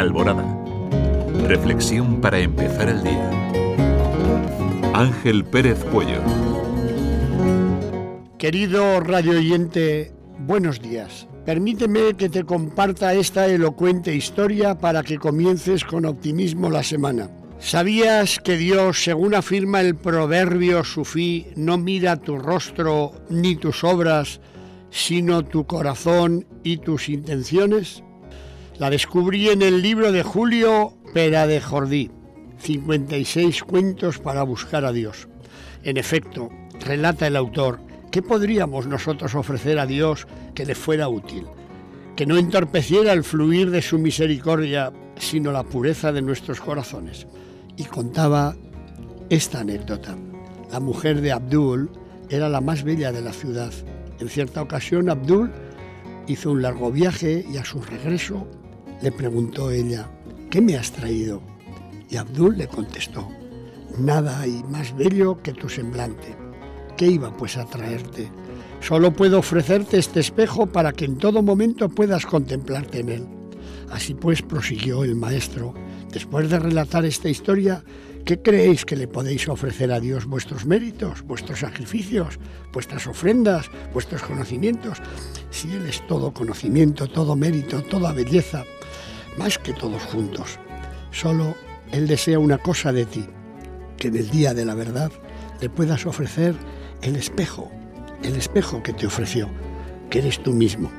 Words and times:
Alborada. 0.00 0.46
Reflexión 1.46 2.22
para 2.22 2.38
empezar 2.38 2.88
el 2.88 3.02
día. 3.02 3.30
Ángel 4.94 5.44
Pérez 5.44 5.84
Puello. 5.92 6.22
Querido 8.38 9.00
radio 9.00 9.32
oyente, 9.32 10.14
buenos 10.38 10.80
días. 10.80 11.28
Permíteme 11.44 12.14
que 12.16 12.30
te 12.30 12.44
comparta 12.44 13.12
esta 13.12 13.46
elocuente 13.46 14.14
historia 14.14 14.78
para 14.78 15.02
que 15.02 15.18
comiences 15.18 15.84
con 15.84 16.06
optimismo 16.06 16.70
la 16.70 16.82
semana. 16.82 17.28
¿Sabías 17.58 18.38
que 18.38 18.56
Dios, 18.56 19.04
según 19.04 19.34
afirma 19.34 19.82
el 19.82 19.96
proverbio 19.96 20.82
sufí, 20.82 21.48
no 21.56 21.76
mira 21.76 22.16
tu 22.16 22.38
rostro 22.38 23.12
ni 23.28 23.54
tus 23.54 23.84
obras, 23.84 24.40
sino 24.88 25.44
tu 25.44 25.66
corazón 25.66 26.46
y 26.64 26.78
tus 26.78 27.10
intenciones? 27.10 28.02
La 28.80 28.88
descubrí 28.88 29.50
en 29.50 29.60
el 29.60 29.82
libro 29.82 30.10
de 30.10 30.22
Julio 30.22 30.94
Pera 31.12 31.46
de 31.46 31.60
Jordí, 31.60 32.10
56 32.60 33.62
cuentos 33.64 34.18
para 34.18 34.42
buscar 34.42 34.86
a 34.86 34.92
Dios. 34.92 35.28
En 35.82 35.98
efecto, 35.98 36.48
relata 36.86 37.26
el 37.26 37.36
autor, 37.36 37.80
¿qué 38.10 38.22
podríamos 38.22 38.86
nosotros 38.86 39.34
ofrecer 39.34 39.78
a 39.78 39.84
Dios 39.84 40.26
que 40.54 40.64
le 40.64 40.74
fuera 40.74 41.10
útil? 41.10 41.44
Que 42.16 42.24
no 42.24 42.38
entorpeciera 42.38 43.12
el 43.12 43.22
fluir 43.22 43.70
de 43.70 43.82
su 43.82 43.98
misericordia, 43.98 44.94
sino 45.18 45.52
la 45.52 45.64
pureza 45.64 46.10
de 46.10 46.22
nuestros 46.22 46.58
corazones. 46.58 47.26
Y 47.76 47.84
contaba 47.84 48.56
esta 49.28 49.60
anécdota. 49.60 50.16
La 50.72 50.80
mujer 50.80 51.20
de 51.20 51.32
Abdul 51.32 51.90
era 52.30 52.48
la 52.48 52.62
más 52.62 52.82
bella 52.82 53.12
de 53.12 53.20
la 53.20 53.34
ciudad. 53.34 53.74
En 54.20 54.30
cierta 54.30 54.62
ocasión 54.62 55.10
Abdul 55.10 55.52
hizo 56.28 56.50
un 56.50 56.62
largo 56.62 56.90
viaje 56.90 57.44
y 57.52 57.58
a 57.58 57.64
su 57.66 57.82
regreso 57.82 58.46
le 59.02 59.12
preguntó 59.12 59.70
ella, 59.70 60.10
¿qué 60.50 60.60
me 60.60 60.76
has 60.76 60.92
traído? 60.92 61.40
Y 62.10 62.16
Abdul 62.16 62.58
le 62.58 62.68
contestó, 62.68 63.28
nada 63.98 64.40
hay 64.40 64.62
más 64.68 64.94
bello 64.96 65.40
que 65.42 65.52
tu 65.52 65.68
semblante. 65.68 66.36
¿Qué 66.96 67.06
iba 67.06 67.34
pues 67.34 67.56
a 67.56 67.64
traerte? 67.64 68.30
Solo 68.80 69.12
puedo 69.12 69.38
ofrecerte 69.38 69.98
este 69.98 70.20
espejo 70.20 70.66
para 70.66 70.92
que 70.92 71.04
en 71.04 71.16
todo 71.16 71.42
momento 71.42 71.88
puedas 71.88 72.26
contemplarte 72.26 73.00
en 73.00 73.08
él. 73.08 73.26
Así 73.90 74.14
pues 74.14 74.42
prosiguió 74.42 75.04
el 75.04 75.16
maestro, 75.16 75.74
después 76.12 76.50
de 76.50 76.58
relatar 76.58 77.04
esta 77.04 77.28
historia, 77.28 77.82
¿qué 78.24 78.40
creéis 78.40 78.84
que 78.84 78.96
le 78.96 79.08
podéis 79.08 79.48
ofrecer 79.48 79.92
a 79.92 80.00
Dios 80.00 80.26
vuestros 80.26 80.66
méritos, 80.66 81.22
vuestros 81.22 81.60
sacrificios, 81.60 82.38
vuestras 82.72 83.06
ofrendas, 83.06 83.70
vuestros 83.92 84.22
conocimientos? 84.22 84.98
Si 85.50 85.72
Él 85.72 85.86
es 85.86 86.06
todo 86.06 86.32
conocimiento, 86.32 87.08
todo 87.08 87.34
mérito, 87.34 87.82
toda 87.82 88.12
belleza, 88.12 88.64
más 89.40 89.58
que 89.58 89.72
todos 89.72 90.02
juntos. 90.02 90.58
Solo 91.12 91.54
Él 91.92 92.06
desea 92.06 92.38
una 92.38 92.58
cosa 92.58 92.92
de 92.92 93.06
ti, 93.06 93.24
que 93.96 94.08
en 94.08 94.16
el 94.16 94.28
día 94.28 94.52
de 94.52 94.66
la 94.66 94.74
verdad 94.74 95.10
le 95.62 95.70
puedas 95.70 96.04
ofrecer 96.04 96.54
el 97.00 97.16
espejo, 97.16 97.70
el 98.22 98.36
espejo 98.36 98.82
que 98.82 98.92
te 98.92 99.06
ofreció, 99.06 99.48
que 100.10 100.18
eres 100.18 100.42
tú 100.42 100.52
mismo. 100.52 100.92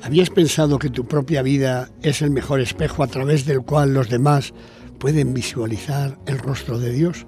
¿Habías 0.00 0.30
pensado 0.30 0.78
que 0.78 0.88
tu 0.88 1.04
propia 1.04 1.42
vida 1.42 1.90
es 2.00 2.22
el 2.22 2.30
mejor 2.30 2.60
espejo 2.60 3.02
a 3.02 3.06
través 3.06 3.44
del 3.44 3.60
cual 3.60 3.92
los 3.92 4.08
demás 4.08 4.54
pueden 4.98 5.34
visualizar 5.34 6.18
el 6.24 6.38
rostro 6.38 6.78
de 6.78 6.90
Dios? 6.90 7.26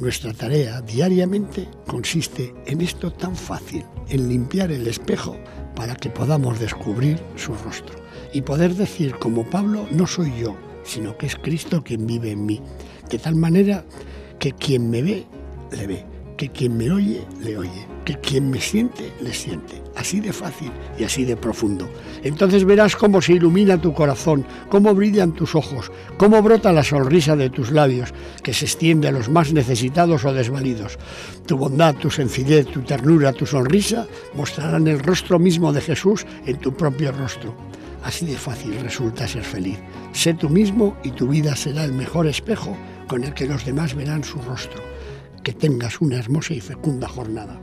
Nuestra 0.00 0.32
tarea 0.32 0.80
diariamente 0.80 1.68
consiste 1.86 2.54
en 2.64 2.80
esto 2.80 3.12
tan 3.12 3.36
fácil, 3.36 3.84
en 4.08 4.30
limpiar 4.30 4.72
el 4.72 4.86
espejo 4.86 5.36
para 5.76 5.94
que 5.94 6.08
podamos 6.08 6.58
descubrir 6.58 7.20
su 7.36 7.52
rostro 7.52 7.96
y 8.32 8.40
poder 8.40 8.74
decir 8.74 9.14
como 9.16 9.44
Pablo, 9.50 9.86
no 9.90 10.06
soy 10.06 10.32
yo, 10.40 10.56
sino 10.84 11.18
que 11.18 11.26
es 11.26 11.36
Cristo 11.36 11.84
quien 11.84 12.06
vive 12.06 12.30
en 12.30 12.46
mí. 12.46 12.62
De 13.10 13.18
tal 13.18 13.34
manera 13.34 13.84
que 14.38 14.52
quien 14.52 14.88
me 14.88 15.02
ve, 15.02 15.26
le 15.70 15.86
ve, 15.86 16.06
que 16.40 16.48
quien 16.48 16.74
me 16.74 16.90
oye, 16.90 17.20
le 17.42 17.58
oye, 17.58 17.86
que 18.06 18.14
quien 18.14 18.48
me 18.48 18.62
siente, 18.62 19.12
le 19.20 19.34
siente. 19.34 19.82
Así 19.94 20.20
de 20.20 20.32
fácil 20.32 20.72
y 20.98 21.04
así 21.04 21.26
de 21.26 21.36
profundo. 21.36 21.86
Entonces 22.24 22.64
verás 22.64 22.96
cómo 22.96 23.20
se 23.20 23.34
ilumina 23.34 23.78
tu 23.78 23.92
corazón, 23.92 24.46
cómo 24.70 24.94
brillan 24.94 25.32
tus 25.32 25.54
ojos, 25.54 25.92
cómo 26.16 26.40
brota 26.40 26.72
la 26.72 26.82
sonrisa 26.82 27.36
de 27.36 27.50
tus 27.50 27.72
labios, 27.72 28.14
que 28.42 28.54
se 28.54 28.64
extiende 28.64 29.06
a 29.08 29.12
los 29.12 29.28
más 29.28 29.52
necesitados 29.52 30.24
o 30.24 30.32
desvalidos. 30.32 30.98
Tu 31.44 31.58
bondad, 31.58 31.94
tu 31.96 32.10
sencillez, 32.10 32.64
tu 32.68 32.80
ternura, 32.80 33.34
tu 33.34 33.44
sonrisa 33.44 34.06
mostrarán 34.32 34.88
el 34.88 35.00
rostro 35.00 35.38
mismo 35.38 35.74
de 35.74 35.82
Jesús 35.82 36.24
en 36.46 36.56
tu 36.56 36.72
propio 36.72 37.12
rostro. 37.12 37.54
Así 38.02 38.24
de 38.24 38.38
fácil 38.38 38.80
resulta 38.80 39.28
ser 39.28 39.44
feliz. 39.44 39.78
Sé 40.14 40.32
tú 40.32 40.48
mismo 40.48 40.96
y 41.04 41.10
tu 41.10 41.28
vida 41.28 41.54
será 41.54 41.84
el 41.84 41.92
mejor 41.92 42.26
espejo 42.26 42.74
con 43.08 43.24
el 43.24 43.34
que 43.34 43.44
los 43.44 43.66
demás 43.66 43.94
verán 43.94 44.24
su 44.24 44.40
rostro. 44.40 44.82
Que 45.42 45.52
tengas 45.52 46.00
una 46.00 46.18
hermosa 46.18 46.54
y 46.54 46.60
fecunda 46.60 47.08
jornada. 47.08 47.58